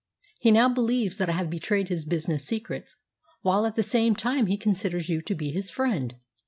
He 0.39 0.49
now 0.49 0.67
believes 0.67 1.19
that 1.19 1.29
I 1.29 1.33
have 1.33 1.51
betrayed 1.51 1.89
his 1.89 2.05
business 2.05 2.43
secrets, 2.43 2.97
while 3.41 3.67
at 3.67 3.75
the 3.75 3.83
same 3.83 4.15
time 4.15 4.47
he 4.47 4.57
considers 4.57 5.09
you 5.09 5.21
to 5.21 5.35
be 5.35 5.51
his 5.51 5.69
friend!" 5.69 6.15